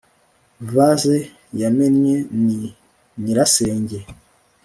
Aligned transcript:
Vase 0.73 1.15
yamennye 1.61 2.15
ni 2.43 2.57
nyirasenge 3.21 3.99